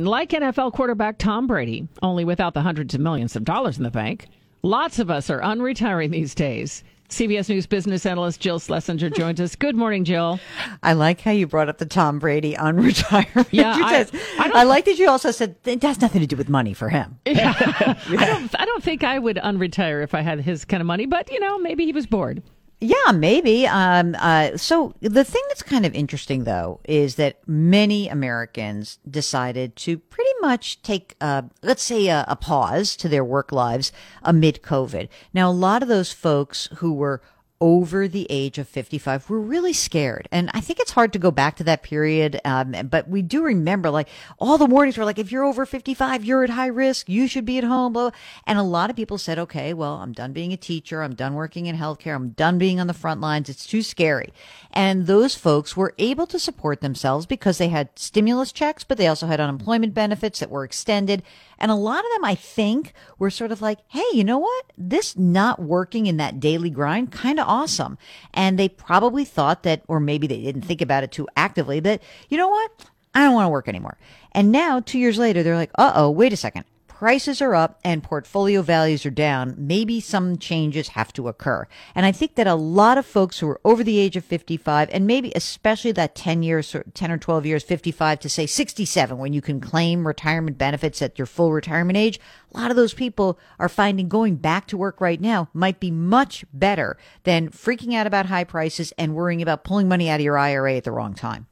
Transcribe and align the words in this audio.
Like 0.00 0.30
NFL 0.30 0.74
quarterback 0.74 1.18
Tom 1.18 1.48
Brady, 1.48 1.88
only 2.02 2.24
without 2.24 2.54
the 2.54 2.62
hundreds 2.62 2.94
of 2.94 3.00
millions 3.00 3.34
of 3.34 3.42
dollars 3.44 3.78
in 3.78 3.82
the 3.82 3.90
bank, 3.90 4.28
lots 4.62 5.00
of 5.00 5.10
us 5.10 5.28
are 5.28 5.40
unretiring 5.40 6.12
these 6.12 6.36
days. 6.36 6.84
CBS 7.08 7.48
News 7.48 7.66
business 7.66 8.06
analyst 8.06 8.38
Jill 8.38 8.60
Schlesinger 8.60 9.10
joins 9.10 9.40
us. 9.40 9.56
Good 9.56 9.74
morning, 9.74 10.04
Jill. 10.04 10.38
I 10.84 10.92
like 10.92 11.20
how 11.22 11.32
you 11.32 11.48
brought 11.48 11.68
up 11.68 11.78
the 11.78 11.84
Tom 11.84 12.20
Brady 12.20 12.54
unretirement. 12.54 13.48
Yeah, 13.50 13.74
I, 13.76 14.06
I, 14.38 14.60
I, 14.60 14.62
like 14.62 14.84
that 14.84 15.00
you 15.00 15.08
also 15.10 15.32
said 15.32 15.56
it 15.64 15.82
has 15.82 16.00
nothing 16.00 16.20
to 16.20 16.28
do 16.28 16.36
with 16.36 16.48
money 16.48 16.74
for 16.74 16.88
him. 16.88 17.18
Yeah. 17.26 17.54
I 17.58 18.24
don't. 18.24 18.60
I 18.60 18.66
don't 18.66 18.84
think 18.84 19.02
I 19.02 19.18
would 19.18 19.38
unretire 19.38 20.04
if 20.04 20.14
I 20.14 20.20
had 20.20 20.38
his 20.38 20.64
kind 20.64 20.80
of 20.80 20.86
money, 20.86 21.06
but 21.06 21.28
you 21.28 21.40
know, 21.40 21.58
maybe 21.58 21.86
he 21.86 21.92
was 21.92 22.06
bored. 22.06 22.40
Yeah, 22.80 23.10
maybe. 23.12 23.66
Um, 23.66 24.14
uh, 24.20 24.56
so 24.56 24.94
the 25.00 25.24
thing 25.24 25.42
that's 25.48 25.64
kind 25.64 25.84
of 25.84 25.94
interesting, 25.94 26.44
though, 26.44 26.78
is 26.84 27.16
that 27.16 27.36
many 27.46 28.08
Americans 28.08 28.98
decided 29.10 29.74
to 29.76 29.98
pretty 29.98 30.30
much 30.40 30.80
take, 30.82 31.16
uh, 31.20 31.42
let's 31.60 31.82
say, 31.82 32.06
a, 32.06 32.24
a 32.28 32.36
pause 32.36 32.94
to 32.96 33.08
their 33.08 33.24
work 33.24 33.50
lives 33.50 33.90
amid 34.22 34.62
COVID. 34.62 35.08
Now, 35.34 35.50
a 35.50 35.52
lot 35.52 35.82
of 35.82 35.88
those 35.88 36.12
folks 36.12 36.68
who 36.76 36.92
were 36.92 37.20
over 37.60 38.06
the 38.06 38.26
age 38.30 38.58
of 38.58 38.68
55 38.68 39.28
were 39.28 39.40
really 39.40 39.72
scared. 39.72 40.28
And 40.30 40.50
I 40.54 40.60
think 40.60 40.78
it's 40.78 40.92
hard 40.92 41.12
to 41.12 41.18
go 41.18 41.30
back 41.30 41.56
to 41.56 41.64
that 41.64 41.82
period. 41.82 42.40
Um, 42.44 42.72
but 42.88 43.08
we 43.08 43.22
do 43.22 43.42
remember 43.42 43.90
like 43.90 44.08
all 44.38 44.58
the 44.58 44.66
warnings 44.66 44.96
were 44.96 45.04
like, 45.04 45.18
if 45.18 45.32
you're 45.32 45.44
over 45.44 45.66
55, 45.66 46.24
you're 46.24 46.44
at 46.44 46.50
high 46.50 46.66
risk. 46.68 47.08
You 47.08 47.26
should 47.26 47.44
be 47.44 47.58
at 47.58 47.64
home. 47.64 47.92
Blah. 47.92 48.10
And 48.46 48.58
a 48.58 48.62
lot 48.62 48.90
of 48.90 48.96
people 48.96 49.18
said, 49.18 49.38
okay, 49.38 49.74
well, 49.74 49.94
I'm 49.94 50.12
done 50.12 50.32
being 50.32 50.52
a 50.52 50.56
teacher. 50.56 51.02
I'm 51.02 51.14
done 51.14 51.34
working 51.34 51.66
in 51.66 51.76
healthcare. 51.76 52.14
I'm 52.14 52.30
done 52.30 52.58
being 52.58 52.78
on 52.78 52.86
the 52.86 52.94
front 52.94 53.20
lines. 53.20 53.48
It's 53.48 53.66
too 53.66 53.82
scary. 53.82 54.32
And 54.70 55.06
those 55.06 55.34
folks 55.34 55.76
were 55.76 55.94
able 55.98 56.26
to 56.28 56.38
support 56.38 56.80
themselves 56.80 57.26
because 57.26 57.58
they 57.58 57.68
had 57.68 57.88
stimulus 57.96 58.52
checks, 58.52 58.84
but 58.84 58.98
they 58.98 59.08
also 59.08 59.26
had 59.26 59.40
unemployment 59.40 59.94
benefits 59.94 60.38
that 60.38 60.50
were 60.50 60.64
extended. 60.64 61.22
And 61.58 61.70
a 61.70 61.76
lot 61.76 62.04
of 62.04 62.10
them, 62.14 62.24
I 62.24 62.34
think, 62.34 62.92
were 63.18 63.30
sort 63.30 63.50
of 63.50 63.60
like, 63.60 63.78
hey, 63.88 64.04
you 64.12 64.22
know 64.22 64.38
what? 64.38 64.66
This 64.76 65.16
not 65.16 65.60
working 65.60 66.06
in 66.06 66.18
that 66.18 66.38
daily 66.38 66.70
grind 66.70 67.10
kind 67.10 67.40
of 67.40 67.47
awesome. 67.48 67.98
And 68.32 68.58
they 68.58 68.68
probably 68.68 69.24
thought 69.24 69.64
that, 69.64 69.82
or 69.88 69.98
maybe 69.98 70.28
they 70.28 70.40
didn't 70.40 70.62
think 70.62 70.80
about 70.80 71.02
it 71.02 71.10
too 71.10 71.26
actively, 71.36 71.80
that, 71.80 72.02
you 72.28 72.38
know 72.38 72.48
what? 72.48 72.70
I 73.14 73.24
don't 73.24 73.34
want 73.34 73.46
to 73.46 73.50
work 73.50 73.66
anymore. 73.66 73.98
And 74.32 74.52
now, 74.52 74.78
two 74.78 74.98
years 74.98 75.18
later, 75.18 75.42
they're 75.42 75.56
like, 75.56 75.72
uh 75.76 75.92
oh, 75.96 76.10
wait 76.10 76.32
a 76.32 76.36
second 76.36 76.64
prices 76.98 77.40
are 77.40 77.54
up 77.54 77.78
and 77.84 78.02
portfolio 78.02 78.60
values 78.60 79.06
are 79.06 79.10
down, 79.10 79.54
maybe 79.56 80.00
some 80.00 80.36
changes 80.36 80.88
have 80.88 81.12
to 81.12 81.28
occur. 81.28 81.64
And 81.94 82.04
I 82.04 82.10
think 82.10 82.34
that 82.34 82.48
a 82.48 82.56
lot 82.56 82.98
of 82.98 83.06
folks 83.06 83.38
who 83.38 83.48
are 83.48 83.60
over 83.64 83.84
the 83.84 84.00
age 84.00 84.16
of 84.16 84.24
55 84.24 84.88
and 84.90 85.06
maybe 85.06 85.30
especially 85.36 85.92
that 85.92 86.16
10 86.16 86.42
years, 86.42 86.74
10 86.94 87.12
or 87.12 87.16
12 87.16 87.46
years, 87.46 87.62
55 87.62 88.18
to 88.18 88.28
say 88.28 88.46
67 88.46 89.16
when 89.16 89.32
you 89.32 89.40
can 89.40 89.60
claim 89.60 90.08
retirement 90.08 90.58
benefits 90.58 91.00
at 91.00 91.16
your 91.16 91.26
full 91.26 91.52
retirement 91.52 91.96
age, 91.96 92.18
a 92.52 92.58
lot 92.58 92.72
of 92.72 92.76
those 92.76 92.94
people 92.94 93.38
are 93.60 93.68
finding 93.68 94.08
going 94.08 94.34
back 94.34 94.66
to 94.66 94.76
work 94.76 95.00
right 95.00 95.20
now 95.20 95.48
might 95.54 95.78
be 95.78 95.92
much 95.92 96.44
better 96.52 96.96
than 97.22 97.48
freaking 97.48 97.94
out 97.94 98.08
about 98.08 98.26
high 98.26 98.42
prices 98.42 98.92
and 98.98 99.14
worrying 99.14 99.40
about 99.40 99.62
pulling 99.62 99.86
money 99.86 100.10
out 100.10 100.18
of 100.18 100.24
your 100.24 100.36
IRA 100.36 100.74
at 100.74 100.82
the 100.82 100.90
wrong 100.90 101.14
time. 101.14 101.46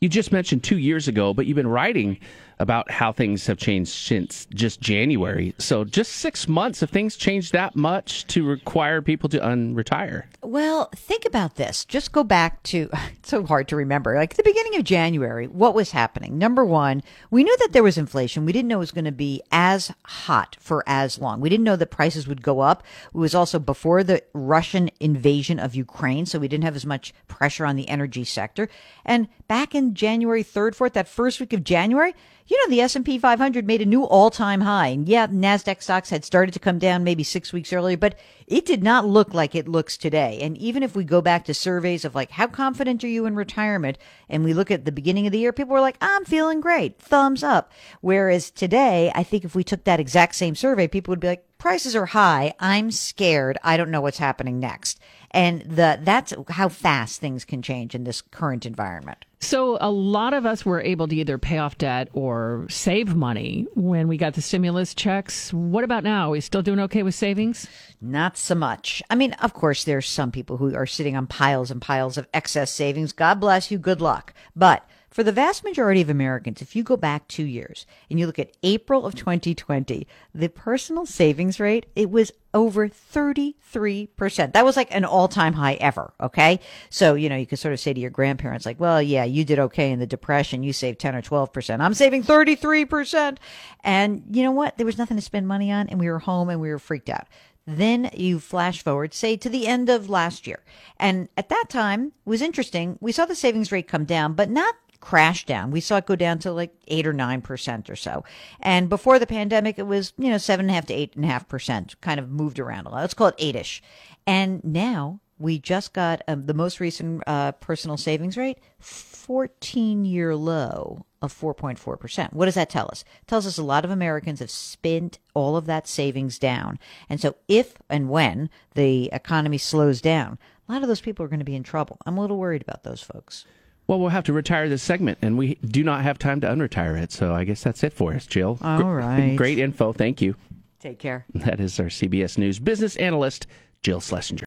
You 0.00 0.08
just 0.10 0.32
mentioned 0.32 0.62
two 0.62 0.76
years 0.76 1.08
ago, 1.08 1.32
but 1.32 1.46
you've 1.46 1.56
been 1.56 1.66
writing 1.66 2.20
about 2.58 2.90
how 2.90 3.12
things 3.12 3.46
have 3.46 3.58
changed 3.58 3.90
since 3.90 4.46
just 4.54 4.80
January. 4.80 5.54
So, 5.58 5.84
just 5.84 6.12
six 6.12 6.48
months, 6.48 6.80
have 6.80 6.90
things 6.90 7.16
changed 7.16 7.52
that 7.52 7.76
much 7.76 8.26
to 8.28 8.46
require 8.46 9.02
people 9.02 9.28
to 9.30 9.38
unretire? 9.38 10.24
Well, 10.42 10.90
think 10.94 11.24
about 11.24 11.56
this. 11.56 11.84
Just 11.84 12.12
go 12.12 12.22
back 12.22 12.62
to, 12.64 12.88
it's 13.12 13.30
so 13.30 13.44
hard 13.44 13.68
to 13.68 13.76
remember, 13.76 14.14
like 14.14 14.34
the 14.34 14.42
beginning 14.42 14.76
of 14.76 14.84
January, 14.84 15.46
what 15.46 15.74
was 15.74 15.90
happening? 15.90 16.38
Number 16.38 16.64
one, 16.64 17.02
we 17.30 17.44
knew 17.44 17.56
that 17.58 17.72
there 17.72 17.82
was 17.82 17.98
inflation. 17.98 18.44
We 18.44 18.52
didn't 18.52 18.68
know 18.68 18.76
it 18.76 18.80
was 18.80 18.92
going 18.92 19.04
to 19.04 19.12
be 19.12 19.42
as 19.50 19.92
hot 20.04 20.56
for 20.60 20.84
as 20.86 21.18
long. 21.18 21.40
We 21.40 21.48
didn't 21.48 21.64
know 21.64 21.76
that 21.76 21.90
prices 21.90 22.28
would 22.28 22.42
go 22.42 22.60
up. 22.60 22.82
It 23.14 23.18
was 23.18 23.34
also 23.34 23.58
before 23.58 24.04
the 24.04 24.22
Russian 24.32 24.90
invasion 25.00 25.58
of 25.58 25.74
Ukraine, 25.74 26.26
so 26.26 26.38
we 26.38 26.48
didn't 26.48 26.64
have 26.64 26.76
as 26.76 26.86
much 26.86 27.14
pressure 27.28 27.66
on 27.66 27.76
the 27.76 27.88
energy 27.88 28.24
sector. 28.24 28.68
And 29.04 29.28
back 29.48 29.74
in 29.74 29.94
January 29.94 30.44
3rd, 30.44 30.76
4th, 30.76 30.92
that 30.92 31.08
first 31.08 31.40
week 31.40 31.52
of 31.52 31.64
January, 31.64 32.14
you 32.46 32.58
know, 32.58 32.70
the 32.70 32.80
S&P 32.82 33.18
500 33.18 33.66
made 33.66 33.80
a 33.80 33.86
new 33.86 34.04
all-time 34.04 34.60
high. 34.60 34.88
And 34.88 35.08
yeah, 35.08 35.26
NASDAQ 35.26 35.82
stocks 35.82 36.10
had 36.10 36.24
started 36.24 36.52
to 36.52 36.58
come 36.58 36.78
down 36.78 37.02
maybe 37.02 37.22
six 37.22 37.52
weeks 37.52 37.72
earlier, 37.72 37.96
but 37.96 38.18
it 38.46 38.66
did 38.66 38.82
not 38.82 39.06
look 39.06 39.32
like 39.32 39.54
it 39.54 39.66
looks 39.66 39.96
today. 39.96 40.40
And 40.42 40.58
even 40.58 40.82
if 40.82 40.94
we 40.94 41.04
go 41.04 41.22
back 41.22 41.46
to 41.46 41.54
surveys 41.54 42.04
of 42.04 42.14
like, 42.14 42.32
how 42.32 42.46
confident 42.46 43.02
are 43.02 43.08
you 43.08 43.24
in 43.24 43.34
retirement? 43.34 43.96
And 44.28 44.44
we 44.44 44.52
look 44.52 44.70
at 44.70 44.84
the 44.84 44.92
beginning 44.92 45.26
of 45.26 45.32
the 45.32 45.38
year, 45.38 45.52
people 45.52 45.72
were 45.72 45.80
like, 45.80 45.96
I'm 46.02 46.26
feeling 46.26 46.60
great. 46.60 46.98
Thumbs 46.98 47.42
up. 47.42 47.72
Whereas 48.02 48.50
today, 48.50 49.10
I 49.14 49.22
think 49.22 49.44
if 49.44 49.54
we 49.54 49.64
took 49.64 49.84
that 49.84 50.00
exact 50.00 50.34
same 50.34 50.54
survey, 50.54 50.86
people 50.86 51.12
would 51.12 51.20
be 51.20 51.28
like, 51.28 51.46
prices 51.64 51.96
are 51.96 52.04
high. 52.04 52.52
I'm 52.60 52.90
scared. 52.90 53.56
I 53.62 53.78
don't 53.78 53.90
know 53.90 54.02
what's 54.02 54.18
happening 54.18 54.60
next. 54.60 55.00
And 55.30 55.62
the, 55.62 55.98
that's 56.02 56.34
how 56.50 56.68
fast 56.68 57.22
things 57.22 57.46
can 57.46 57.62
change 57.62 57.94
in 57.94 58.04
this 58.04 58.20
current 58.20 58.66
environment. 58.66 59.24
So 59.40 59.78
a 59.80 59.90
lot 59.90 60.34
of 60.34 60.44
us 60.44 60.66
were 60.66 60.82
able 60.82 61.08
to 61.08 61.16
either 61.16 61.38
pay 61.38 61.56
off 61.56 61.78
debt 61.78 62.10
or 62.12 62.66
save 62.68 63.16
money 63.16 63.66
when 63.74 64.08
we 64.08 64.18
got 64.18 64.34
the 64.34 64.42
stimulus 64.42 64.92
checks. 64.92 65.54
What 65.54 65.84
about 65.84 66.04
now? 66.04 66.28
Are 66.28 66.32
we 66.32 66.42
still 66.42 66.60
doing 66.60 66.80
okay 66.80 67.02
with 67.02 67.14
savings? 67.14 67.66
Not 67.98 68.36
so 68.36 68.54
much. 68.54 69.02
I 69.08 69.14
mean, 69.14 69.32
of 69.32 69.54
course, 69.54 69.84
there's 69.84 70.06
some 70.06 70.32
people 70.32 70.58
who 70.58 70.74
are 70.74 70.84
sitting 70.84 71.16
on 71.16 71.26
piles 71.26 71.70
and 71.70 71.80
piles 71.80 72.18
of 72.18 72.28
excess 72.34 72.70
savings. 72.70 73.14
God 73.14 73.40
bless 73.40 73.70
you. 73.70 73.78
Good 73.78 74.02
luck. 74.02 74.34
But 74.54 74.86
for 75.14 75.22
the 75.22 75.30
vast 75.30 75.62
majority 75.62 76.00
of 76.00 76.10
Americans, 76.10 76.60
if 76.60 76.74
you 76.74 76.82
go 76.82 76.96
back 76.96 77.28
two 77.28 77.44
years 77.44 77.86
and 78.10 78.18
you 78.18 78.26
look 78.26 78.40
at 78.40 78.50
April 78.64 79.06
of 79.06 79.14
2020, 79.14 80.08
the 80.34 80.48
personal 80.48 81.06
savings 81.06 81.60
rate, 81.60 81.86
it 81.94 82.10
was 82.10 82.32
over 82.52 82.88
33%. 82.88 84.52
That 84.52 84.64
was 84.64 84.76
like 84.76 84.92
an 84.92 85.04
all 85.04 85.28
time 85.28 85.52
high 85.52 85.74
ever. 85.74 86.12
Okay. 86.20 86.58
So, 86.90 87.14
you 87.14 87.28
know, 87.28 87.36
you 87.36 87.46
could 87.46 87.60
sort 87.60 87.72
of 87.72 87.78
say 87.78 87.92
to 87.92 88.00
your 88.00 88.10
grandparents, 88.10 88.66
like, 88.66 88.80
well, 88.80 89.00
yeah, 89.00 89.22
you 89.22 89.44
did 89.44 89.60
okay 89.60 89.92
in 89.92 90.00
the 90.00 90.06
depression. 90.06 90.64
You 90.64 90.72
saved 90.72 90.98
10 90.98 91.14
or 91.14 91.22
12%. 91.22 91.78
I'm 91.78 91.94
saving 91.94 92.24
33%. 92.24 93.36
And 93.84 94.24
you 94.32 94.42
know 94.42 94.50
what? 94.50 94.78
There 94.78 94.86
was 94.86 94.98
nothing 94.98 95.16
to 95.16 95.22
spend 95.22 95.46
money 95.46 95.70
on 95.70 95.88
and 95.90 96.00
we 96.00 96.10
were 96.10 96.18
home 96.18 96.48
and 96.48 96.60
we 96.60 96.70
were 96.70 96.80
freaked 96.80 97.08
out. 97.08 97.28
Then 97.66 98.10
you 98.14 98.40
flash 98.40 98.82
forward, 98.82 99.14
say 99.14 99.36
to 99.36 99.48
the 99.48 99.68
end 99.68 99.88
of 99.88 100.10
last 100.10 100.46
year. 100.46 100.64
And 100.98 101.28
at 101.36 101.48
that 101.50 101.66
time 101.68 102.12
was 102.24 102.42
interesting. 102.42 102.98
We 103.00 103.12
saw 103.12 103.26
the 103.26 103.34
savings 103.36 103.70
rate 103.72 103.88
come 103.88 104.04
down, 104.04 104.34
but 104.34 104.50
not 104.50 104.74
crash 105.04 105.44
down. 105.44 105.70
We 105.70 105.80
saw 105.80 105.98
it 105.98 106.06
go 106.06 106.16
down 106.16 106.38
to 106.40 106.52
like 106.52 106.74
eight 106.88 107.06
or 107.06 107.12
nine 107.12 107.42
percent 107.42 107.90
or 107.90 107.96
so. 107.96 108.24
And 108.60 108.88
before 108.88 109.18
the 109.18 109.26
pandemic, 109.26 109.78
it 109.78 109.86
was, 109.86 110.14
you 110.16 110.30
know, 110.30 110.38
seven 110.38 110.64
and 110.64 110.70
a 110.70 110.74
half 110.74 110.86
to 110.86 110.94
eight 110.94 111.14
and 111.14 111.24
a 111.24 111.28
half 111.28 111.46
percent, 111.46 112.00
kind 112.00 112.18
of 112.18 112.30
moved 112.30 112.58
around 112.58 112.86
a 112.86 112.90
lot. 112.90 113.02
Let's 113.02 113.14
call 113.14 113.28
it 113.28 113.34
eight 113.38 113.54
ish. 113.54 113.82
And 114.26 114.64
now 114.64 115.20
we 115.38 115.58
just 115.58 115.92
got 115.92 116.22
um, 116.26 116.46
the 116.46 116.54
most 116.54 116.80
recent 116.80 117.22
uh, 117.26 117.52
personal 117.52 117.98
savings 117.98 118.38
rate, 118.38 118.58
14 118.78 120.06
year 120.06 120.34
low 120.34 121.04
of 121.20 121.38
4.4%. 121.38 122.32
What 122.32 122.46
does 122.46 122.54
that 122.54 122.70
tell 122.70 122.88
us? 122.90 123.04
It 123.20 123.26
tells 123.26 123.46
us 123.46 123.58
a 123.58 123.62
lot 123.62 123.84
of 123.84 123.90
Americans 123.90 124.40
have 124.40 124.50
spent 124.50 125.18
all 125.34 125.56
of 125.56 125.66
that 125.66 125.86
savings 125.86 126.38
down. 126.38 126.78
And 127.10 127.20
so 127.20 127.36
if 127.46 127.74
and 127.90 128.08
when 128.08 128.48
the 128.74 129.10
economy 129.12 129.58
slows 129.58 130.00
down, 130.00 130.38
a 130.66 130.72
lot 130.72 130.82
of 130.82 130.88
those 130.88 131.02
people 131.02 131.26
are 131.26 131.28
going 131.28 131.40
to 131.40 131.44
be 131.44 131.56
in 131.56 131.62
trouble. 131.62 131.98
I'm 132.06 132.16
a 132.16 132.20
little 132.22 132.38
worried 132.38 132.62
about 132.62 132.84
those 132.84 133.02
folks. 133.02 133.44
Well, 133.86 134.00
we'll 134.00 134.08
have 134.10 134.24
to 134.24 134.32
retire 134.32 134.68
this 134.68 134.82
segment, 134.82 135.18
and 135.20 135.36
we 135.36 135.56
do 135.56 135.84
not 135.84 136.02
have 136.02 136.18
time 136.18 136.40
to 136.40 136.46
unretire 136.46 137.00
it. 137.00 137.12
So 137.12 137.34
I 137.34 137.44
guess 137.44 137.62
that's 137.62 137.82
it 137.84 137.92
for 137.92 138.14
us, 138.14 138.26
Jill. 138.26 138.58
All 138.62 138.82
right. 138.94 139.36
Great 139.36 139.58
info. 139.58 139.92
Thank 139.92 140.22
you. 140.22 140.36
Take 140.80 140.98
care. 140.98 141.26
That 141.34 141.60
is 141.60 141.78
our 141.78 141.86
CBS 141.86 142.38
News 142.38 142.58
business 142.58 142.96
analyst, 142.96 143.46
Jill 143.82 144.00
Schlesinger. 144.00 144.42